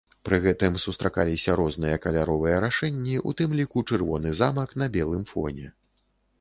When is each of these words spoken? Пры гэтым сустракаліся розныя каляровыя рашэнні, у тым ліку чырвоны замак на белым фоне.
Пры 0.27 0.37
гэтым 0.45 0.77
сустракаліся 0.85 1.57
розныя 1.59 1.99
каляровыя 2.07 2.63
рашэнні, 2.67 3.15
у 3.29 3.37
тым 3.43 3.55
ліку 3.63 3.87
чырвоны 3.91 4.29
замак 4.43 4.69
на 4.85 4.91
белым 4.99 5.23
фоне. 5.37 5.67